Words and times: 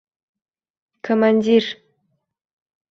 Komandir 1.05 1.65